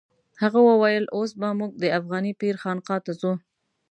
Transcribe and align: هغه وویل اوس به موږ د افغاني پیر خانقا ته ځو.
هغه 0.41 0.59
وویل 0.69 1.05
اوس 1.15 1.31
به 1.39 1.49
موږ 1.59 1.71
د 1.77 1.83
افغاني 1.99 2.33
پیر 2.41 2.55
خانقا 2.63 2.95
ته 3.05 3.11
ځو. 3.19 3.33